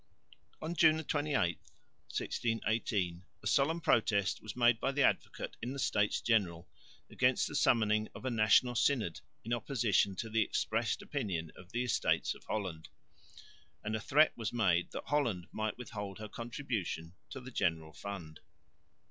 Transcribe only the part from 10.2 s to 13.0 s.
the expressed opinion of the Estates of Holland;